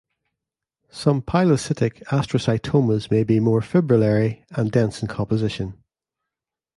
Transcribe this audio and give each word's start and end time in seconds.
Some 0.89 1.21
pilocytic 1.21 2.01
astrocytomas 2.05 3.11
may 3.11 3.23
be 3.23 3.39
more 3.39 3.61
fibrillary 3.61 4.43
and 4.49 4.71
dense 4.71 5.03
in 5.03 5.07
composition. 5.07 5.75